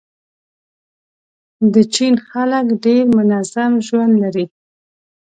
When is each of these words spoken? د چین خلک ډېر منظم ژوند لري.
د 1.73 1.75
چین 1.93 2.13
خلک 2.29 2.65
ډېر 2.83 3.03
منظم 3.17 3.71
ژوند 3.87 4.13
لري. 4.23 4.45